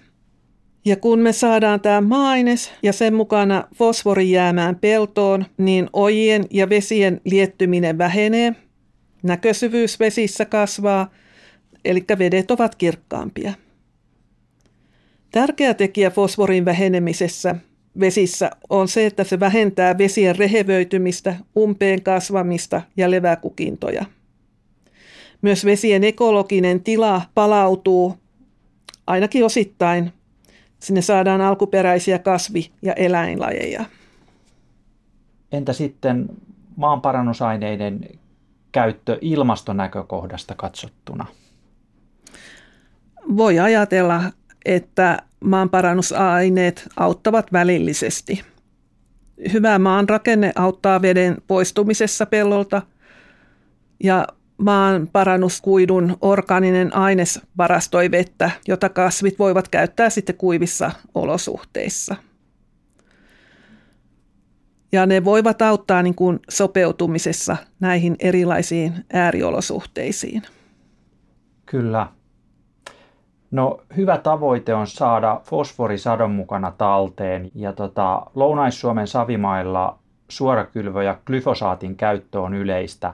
Ja 0.86 0.96
kun 0.96 1.20
me 1.20 1.34
saadaan 1.34 1.82
tämä 1.82 2.02
maaines 2.02 2.72
ja 2.84 2.94
sen 2.94 3.14
mukana 3.14 3.68
fosfori 3.76 4.32
jäämään 4.32 4.76
peltoon, 4.76 5.46
niin 5.58 5.90
ojien 5.94 6.46
ja 6.50 6.70
vesien 6.70 7.22
liettyminen 7.26 7.98
vähenee, 7.98 8.56
näkösyvyys 9.24 10.00
vesissä 10.00 10.46
kasvaa, 10.46 11.12
eli 11.86 12.06
vedet 12.18 12.52
ovat 12.52 12.76
kirkkaampia. 12.76 13.54
Tärkeä 15.32 15.74
tekijä 15.74 16.10
fosforin 16.10 16.66
vähenemisessä 16.66 17.56
vesissä 18.00 18.52
on 18.70 18.88
se, 18.88 19.06
että 19.06 19.24
se 19.24 19.40
vähentää 19.40 19.98
vesien 19.98 20.36
rehevöitymistä, 20.36 21.36
umpeen 21.58 22.04
kasvamista 22.04 22.82
ja 22.98 23.12
leväkukintoja. 23.12 24.06
Myös 25.42 25.66
vesien 25.66 26.04
ekologinen 26.04 26.84
tila 26.84 27.22
palautuu 27.36 28.18
ainakin 29.08 29.46
osittain. 29.46 30.12
Sinne 30.82 31.02
saadaan 31.02 31.42
alkuperäisiä 31.42 32.20
kasvi- 32.20 32.72
ja 32.82 32.94
eläinlajeja. 32.94 33.86
Entä 35.52 35.74
sitten 35.74 36.30
maanparannusaineiden 36.76 38.02
käyttö 38.72 39.18
ilmastonäkökohdasta 39.22 40.56
katsottuna? 40.56 41.26
Voi 43.38 43.60
ajatella, 43.60 44.24
että 44.66 45.18
maanparannusaineet 45.40 46.90
auttavat 46.98 47.54
välillisesti. 47.54 48.44
Hyvä 49.54 49.80
maanrakenne 49.80 50.52
auttaa 50.56 51.02
veden 51.02 51.38
poistumisessa 51.48 52.26
pellolta 52.26 52.82
ja 54.04 54.28
maanparannuskuidun 54.62 56.18
orgaaninen 56.22 56.96
aines 56.96 57.42
varastoi 57.58 58.12
vettä, 58.12 58.52
jota 58.68 58.90
kasvit 58.90 59.40
voivat 59.40 59.68
käyttää 59.68 60.10
sitten 60.10 60.36
kuivissa 60.38 60.92
olosuhteissa. 61.16 62.16
Ja 64.92 65.06
ne 65.06 65.26
voivat 65.26 65.62
auttaa 65.62 66.04
niin 66.04 66.16
kuin 66.16 66.40
sopeutumisessa 66.50 67.58
näihin 67.80 68.16
erilaisiin 68.20 69.06
ääriolosuhteisiin. 69.14 70.42
Kyllä. 71.66 72.08
No 73.52 73.82
hyvä 73.98 74.18
tavoite 74.18 74.74
on 74.74 74.88
saada 74.88 75.42
fosfori 75.44 75.98
sadon 75.98 76.32
mukana 76.32 76.72
talteen 76.72 77.52
ja 77.56 77.74
tota, 77.74 78.26
Lounais-Suomen 78.36 79.08
savimailla 79.08 80.00
suorakylvö 80.30 81.04
ja 81.04 81.18
glyfosaatin 81.26 81.96
käyttö 81.96 82.42
on 82.42 82.54
yleistä 82.54 83.14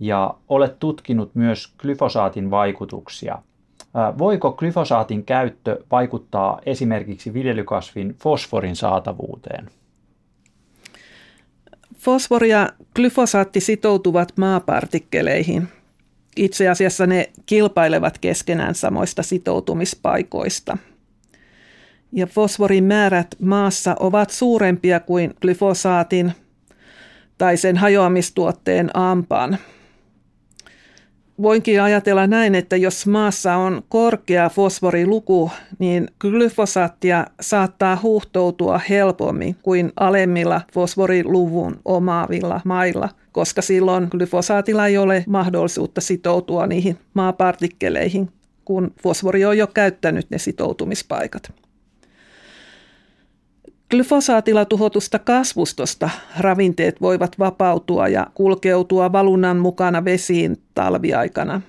ja 0.00 0.34
olet 0.48 0.78
tutkinut 0.78 1.34
myös 1.34 1.74
glyfosaatin 1.78 2.50
vaikutuksia. 2.50 3.38
Voiko 4.18 4.52
glyfosaatin 4.52 5.24
käyttö 5.24 5.84
vaikuttaa 5.90 6.60
esimerkiksi 6.66 7.34
viljelykasvin 7.34 8.16
fosforin 8.22 8.76
saatavuuteen? 8.76 9.70
Fosfori 11.96 12.48
ja 12.48 12.72
glyfosaatti 12.96 13.60
sitoutuvat 13.60 14.32
maapartikkeleihin– 14.36 15.68
itse 16.36 16.68
asiassa 16.68 17.06
ne 17.06 17.30
kilpailevat 17.46 18.18
keskenään 18.18 18.74
samoista 18.74 19.22
sitoutumispaikoista. 19.22 20.78
Ja 22.12 22.26
fosforin 22.26 22.84
määrät 22.84 23.26
maassa 23.40 23.96
ovat 24.00 24.30
suurempia 24.30 25.00
kuin 25.00 25.34
glyfosaatin 25.40 26.32
tai 27.38 27.56
sen 27.56 27.76
hajoamistuotteen 27.76 28.96
ampan– 28.96 29.58
voinkin 31.42 31.82
ajatella 31.82 32.26
näin, 32.26 32.54
että 32.54 32.76
jos 32.76 33.06
maassa 33.06 33.56
on 33.56 33.82
korkea 33.88 34.48
fosforiluku, 34.48 35.50
niin 35.78 36.08
glyfosaattia 36.18 37.26
saattaa 37.40 37.98
huuhtoutua 38.02 38.80
helpommin 38.88 39.56
kuin 39.62 39.92
alemmilla 39.96 40.60
fosforiluvun 40.72 41.80
omaavilla 41.84 42.60
mailla, 42.64 43.08
koska 43.32 43.62
silloin 43.62 44.08
glyfosaatilla 44.10 44.86
ei 44.86 44.98
ole 44.98 45.24
mahdollisuutta 45.26 46.00
sitoutua 46.00 46.66
niihin 46.66 46.98
maapartikkeleihin, 47.14 48.30
kun 48.64 48.92
fosfori 49.02 49.44
on 49.44 49.58
jo 49.58 49.66
käyttänyt 49.66 50.30
ne 50.30 50.38
sitoutumispaikat. 50.38 51.52
Glyfosaatilla 53.92 54.64
tuhotusta 54.64 55.18
kasvustosta 55.18 56.10
ravinteet 56.38 57.00
voivat 57.00 57.38
vapautua 57.38 58.08
ja 58.08 58.26
kulkeutua 58.34 59.12
valunnan 59.12 59.56
mukana 59.56 60.04
vesiin 60.04 60.56
talviaikana. 60.74 61.60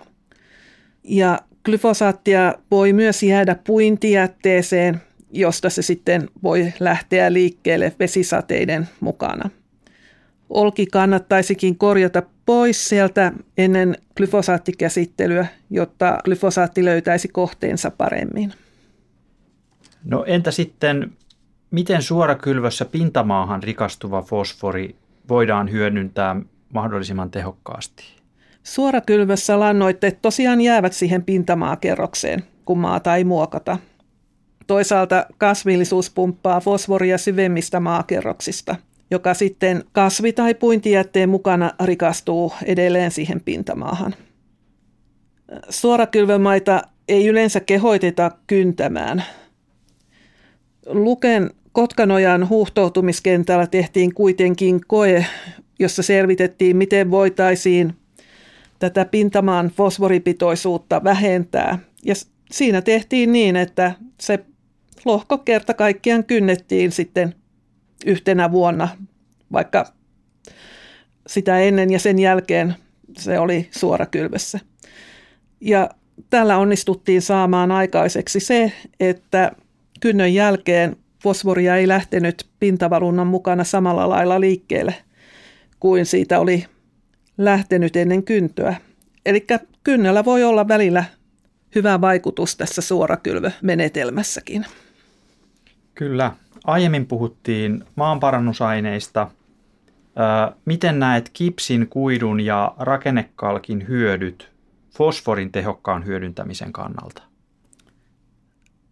Ja 1.03 1.39
glyfosaattia 1.65 2.55
voi 2.71 2.93
myös 2.93 3.23
jäädä 3.23 3.55
puintijätteeseen, 3.67 5.01
josta 5.31 5.69
se 5.69 5.81
sitten 5.81 6.29
voi 6.43 6.73
lähteä 6.79 7.33
liikkeelle 7.33 7.95
vesisateiden 7.99 8.89
mukana. 8.99 9.49
Olki 10.49 10.85
kannattaisikin 10.85 11.77
korjata 11.77 12.23
pois 12.45 12.89
sieltä 12.89 13.31
ennen 13.57 13.97
glyfosaattikäsittelyä, 14.17 15.47
jotta 15.69 16.17
glyfosaatti 16.25 16.85
löytäisi 16.85 17.27
kohteensa 17.27 17.91
paremmin. 17.91 18.53
No 20.03 20.23
entä 20.27 20.51
sitten 20.51 21.11
miten 21.73 22.01
suorakylvössä 22.01 22.85
pintamaahan 22.85 23.63
rikastuva 23.63 24.21
fosfori 24.21 24.95
voidaan 25.29 25.71
hyödyntää 25.71 26.35
mahdollisimman 26.73 27.31
tehokkaasti? 27.31 28.03
Suorakylvössä 28.63 29.59
lannoitteet 29.59 30.21
tosiaan 30.21 30.61
jäävät 30.61 30.93
siihen 30.93 31.23
pintamaakerrokseen, 31.23 32.43
kun 32.65 32.79
maata 32.79 33.15
ei 33.15 33.23
muokata. 33.23 33.77
Toisaalta 34.67 35.25
kasvillisuus 35.37 36.09
pumppaa 36.09 36.61
fosforia 36.61 37.17
syvemmistä 37.17 37.79
maakerroksista, 37.79 38.75
joka 39.11 39.33
sitten 39.33 39.83
kasvi- 39.91 40.33
tai 40.33 40.53
puintijätteen 40.53 41.29
mukana 41.29 41.71
rikastuu 41.83 42.53
edelleen 42.65 43.11
siihen 43.11 43.41
pintamaahan. 43.41 44.15
Suorakylvömaita 45.69 46.81
ei 47.07 47.27
yleensä 47.27 47.59
kehoiteta 47.59 48.31
kyntämään. 48.47 49.23
Luken 50.85 51.51
Kotkanojan 51.73 52.49
huuhtoutumiskentällä 52.49 53.67
tehtiin 53.67 54.13
kuitenkin 54.13 54.81
koe, 54.87 55.25
jossa 55.79 56.03
selvitettiin, 56.03 56.77
miten 56.77 57.11
voitaisiin 57.11 57.93
tätä 58.79 59.05
pintamaan 59.05 59.67
fosforipitoisuutta 59.67 61.03
vähentää. 61.03 61.79
Ja 62.05 62.13
siinä 62.51 62.81
tehtiin 62.81 63.31
niin, 63.31 63.55
että 63.55 63.91
se 64.19 64.39
lohko 65.05 65.37
kerta 65.37 65.73
kaikkiaan 65.73 66.23
kynnettiin 66.23 66.91
sitten 66.91 67.35
yhtenä 68.05 68.51
vuonna, 68.51 68.87
vaikka 69.51 69.93
sitä 71.27 71.59
ennen 71.59 71.91
ja 71.91 71.99
sen 71.99 72.19
jälkeen 72.19 72.75
se 73.17 73.39
oli 73.39 73.69
suorakylvessä. 73.71 74.59
Ja 75.61 75.89
tällä 76.29 76.57
onnistuttiin 76.57 77.21
saamaan 77.21 77.71
aikaiseksi 77.71 78.39
se, 78.39 78.71
että 78.99 79.51
kynnön 79.99 80.33
jälkeen 80.33 81.02
fosforia 81.23 81.75
ei 81.75 81.87
lähtenyt 81.87 82.47
pintavalunnan 82.59 83.27
mukana 83.27 83.63
samalla 83.63 84.09
lailla 84.09 84.39
liikkeelle 84.39 84.95
kuin 85.79 86.05
siitä 86.05 86.39
oli 86.39 86.65
lähtenyt 87.37 87.95
ennen 87.95 88.23
kyntöä. 88.23 88.75
Eli 89.25 89.47
kynnellä 89.83 90.25
voi 90.25 90.43
olla 90.43 90.67
välillä 90.67 91.03
hyvä 91.75 92.01
vaikutus 92.01 92.57
tässä 92.57 92.81
suorakylvömenetelmässäkin. 92.81 94.65
Kyllä. 95.95 96.31
Aiemmin 96.63 97.05
puhuttiin 97.05 97.83
maanparannusaineista. 97.95 99.27
Miten 100.65 100.99
näet 100.99 101.29
kipsin, 101.33 101.87
kuidun 101.87 102.39
ja 102.39 102.75
rakennekalkin 102.77 103.87
hyödyt 103.87 104.51
fosforin 104.97 105.51
tehokkaan 105.51 106.05
hyödyntämisen 106.05 106.73
kannalta? 106.73 107.23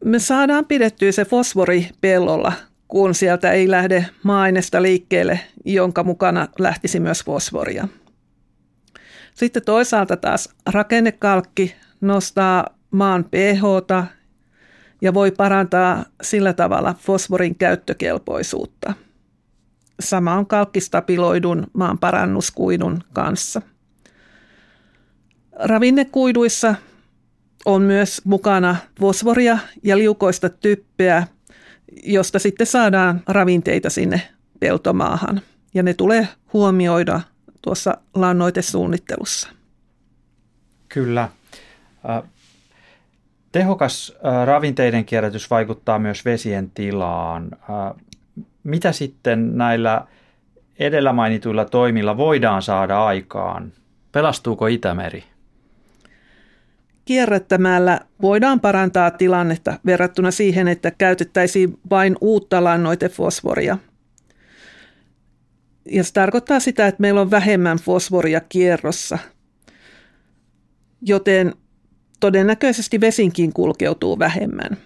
Me 0.05 0.19
saadaan 0.19 0.65
pidettyä 0.65 1.11
se 1.11 1.25
fosfori 1.25 1.89
pellolla, 2.01 2.53
kun 2.87 3.15
sieltä 3.15 3.51
ei 3.51 3.71
lähde 3.71 4.05
maa 4.23 4.45
liikkeelle, 4.79 5.39
jonka 5.65 6.03
mukana 6.03 6.47
lähtisi 6.59 6.99
myös 6.99 7.23
fosforia. 7.25 7.87
Sitten 9.35 9.63
toisaalta 9.65 10.17
taas 10.17 10.49
rakennekalkki 10.65 11.75
nostaa 12.01 12.67
maan 12.91 13.23
pH 13.23 13.63
ja 15.01 15.13
voi 15.13 15.31
parantaa 15.31 16.05
sillä 16.21 16.53
tavalla 16.53 16.95
fosforin 16.99 17.55
käyttökelpoisuutta. 17.55 18.93
Sama 19.99 20.33
on 20.33 20.47
kalkkistabiloidun 20.47 21.67
maan 21.73 21.99
parannuskuidun 21.99 23.03
kanssa. 23.13 23.61
Ravinnekuiduissa 25.53 26.75
on 27.65 27.81
myös 27.81 28.21
mukana 28.25 28.75
fosforia 28.99 29.57
ja 29.83 29.97
liukoista 29.97 30.49
typpeä, 30.49 31.27
josta 32.03 32.39
sitten 32.39 32.67
saadaan 32.67 33.21
ravinteita 33.27 33.89
sinne 33.89 34.21
peltomaahan. 34.59 35.41
Ja 35.73 35.83
ne 35.83 35.93
tulee 35.93 36.27
huomioida 36.53 37.21
tuossa 37.61 37.97
lannoitesuunnittelussa. 38.13 39.49
Kyllä. 40.89 41.29
Tehokas 43.51 44.15
ravinteiden 44.45 45.05
kierrätys 45.05 45.49
vaikuttaa 45.49 45.99
myös 45.99 46.25
vesien 46.25 46.71
tilaan. 46.71 47.51
Mitä 48.63 48.91
sitten 48.91 49.57
näillä 49.57 50.07
edellä 50.79 51.13
mainituilla 51.13 51.65
toimilla 51.65 52.17
voidaan 52.17 52.61
saada 52.61 53.05
aikaan? 53.05 53.73
Pelastuuko 54.11 54.67
Itämeri? 54.67 55.23
Kierrättämällä 57.11 57.99
voidaan 58.21 58.59
parantaa 58.59 59.11
tilannetta 59.11 59.79
verrattuna 59.85 60.31
siihen, 60.31 60.67
että 60.67 60.91
käytettäisiin 60.91 61.79
vain 61.89 62.15
uutta 62.21 62.63
lannoitefosforia. 62.63 63.77
Ja 65.85 66.03
se 66.03 66.13
tarkoittaa 66.13 66.59
sitä, 66.59 66.87
että 66.87 67.01
meillä 67.01 67.21
on 67.21 67.31
vähemmän 67.31 67.77
fosforia 67.77 68.41
kierrossa, 68.49 69.17
joten 71.01 71.53
todennäköisesti 72.19 73.01
vesinkin 73.01 73.53
kulkeutuu 73.53 74.19
vähemmän. 74.19 74.77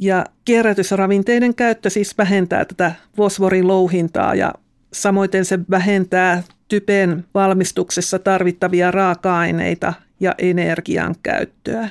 Ja 0.00 0.24
kierrätysravinteiden 0.44 1.54
käyttö 1.54 1.90
siis 1.90 2.18
vähentää 2.18 2.64
tätä 2.64 2.92
fosforin 3.16 3.68
louhintaa 3.68 4.34
ja 4.34 4.54
samoin 4.92 5.30
se 5.42 5.58
vähentää 5.70 6.42
typen 6.68 7.24
valmistuksessa 7.34 8.18
tarvittavia 8.18 8.90
raaka-aineita 8.90 10.05
ja 10.20 10.34
energian 10.38 11.14
käyttöä. 11.22 11.88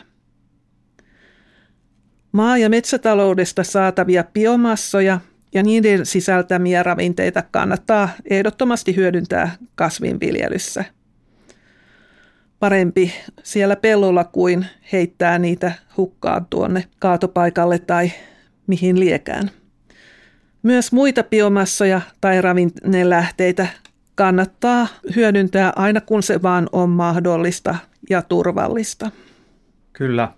Maa- 2.31 2.57
ja 2.57 2.69
metsätaloudesta 2.69 3.63
saatavia 3.63 4.23
biomassoja 4.23 5.19
ja 5.53 5.63
niiden 5.63 6.05
sisältämiä 6.05 6.83
ravinteita 6.83 7.43
kannattaa 7.51 8.09
ehdottomasti 8.29 8.95
hyödyntää 8.95 9.55
kasvinviljelyssä. 9.75 10.85
Parempi 12.59 13.13
siellä 13.43 13.75
pellolla 13.75 14.23
kuin 14.23 14.65
heittää 14.91 15.39
niitä 15.39 15.71
hukkaan 15.97 16.45
tuonne 16.49 16.83
kaatopaikalle 16.99 17.79
tai 17.79 18.11
mihin 18.67 18.99
liekään. 18.99 19.51
Myös 20.63 20.91
muita 20.91 21.23
biomassoja 21.23 22.01
tai 22.21 22.41
ravinnelähteitä 22.41 23.67
kannattaa 24.15 24.87
hyödyntää 25.15 25.73
aina 25.75 26.01
kun 26.01 26.23
se 26.23 26.41
vaan 26.41 26.69
on 26.71 26.89
mahdollista 26.89 27.75
ja 28.09 28.21
turvallista. 28.21 29.11
Kyllä. 29.93 30.31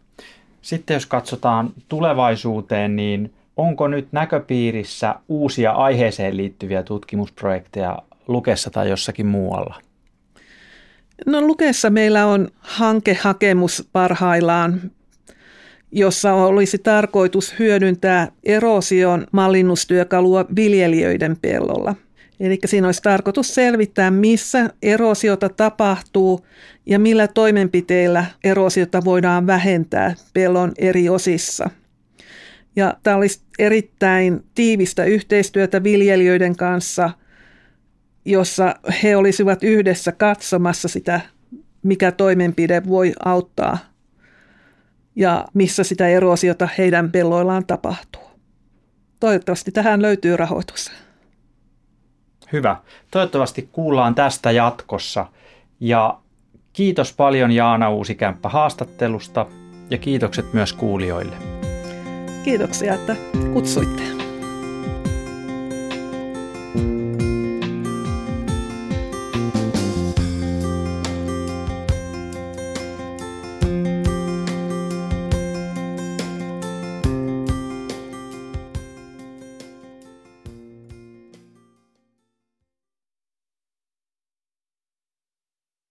Sitten 0.61 0.93
jos 0.93 1.05
katsotaan 1.05 1.73
tulevaisuuteen, 1.89 2.95
niin 2.95 3.33
onko 3.57 3.87
nyt 3.87 4.07
näköpiirissä 4.11 5.15
uusia 5.29 5.71
aiheeseen 5.71 6.37
liittyviä 6.37 6.83
tutkimusprojekteja 6.83 7.99
Lukessa 8.27 8.69
tai 8.69 8.89
jossakin 8.89 9.25
muualla? 9.25 9.75
No 11.25 11.41
Lukessa 11.41 11.89
meillä 11.89 12.25
on 12.25 12.47
hankehakemus 12.59 13.89
parhaillaan, 13.93 14.81
jossa 15.91 16.33
olisi 16.33 16.77
tarkoitus 16.77 17.59
hyödyntää 17.59 18.31
erosion 18.43 19.27
mallinnustyökalua 19.31 20.45
viljelijöiden 20.55 21.37
pellolla– 21.41 21.95
Eli 22.39 22.59
siinä 22.65 22.87
olisi 22.87 23.01
tarkoitus 23.01 23.55
selvittää, 23.55 24.11
missä 24.11 24.69
erosiota 24.81 25.49
tapahtuu 25.49 26.45
ja 26.85 26.99
millä 26.99 27.27
toimenpiteillä 27.27 28.25
erosiota 28.43 29.05
voidaan 29.05 29.47
vähentää 29.47 30.13
pellon 30.33 30.71
eri 30.77 31.09
osissa. 31.09 31.69
Ja 32.75 32.97
tämä 33.03 33.15
olisi 33.15 33.41
erittäin 33.59 34.43
tiivistä 34.55 35.03
yhteistyötä 35.03 35.83
viljelijöiden 35.83 36.55
kanssa, 36.55 37.09
jossa 38.25 38.75
he 39.03 39.15
olisivat 39.15 39.63
yhdessä 39.63 40.11
katsomassa 40.11 40.87
sitä, 40.87 41.21
mikä 41.83 42.11
toimenpide 42.11 42.81
voi 42.87 43.13
auttaa 43.25 43.77
ja 45.15 45.45
missä 45.53 45.83
sitä 45.83 46.07
erosiota 46.07 46.69
heidän 46.77 47.11
pelloillaan 47.11 47.65
tapahtuu. 47.65 48.21
Toivottavasti 49.19 49.71
tähän 49.71 50.01
löytyy 50.01 50.37
rahoitus. 50.37 50.91
Hyvä. 52.53 52.75
Toivottavasti 53.11 53.69
kuullaan 53.71 54.15
tästä 54.15 54.51
jatkossa. 54.51 55.25
Ja 55.79 56.17
kiitos 56.73 57.13
paljon 57.13 57.51
Jaana 57.51 57.89
Uusikämppä 57.89 58.49
haastattelusta 58.49 59.45
ja 59.89 59.97
kiitokset 59.97 60.53
myös 60.53 60.73
kuulijoille. 60.73 61.35
Kiitoksia, 62.43 62.93
että 62.93 63.15
kutsuitte. 63.53 64.26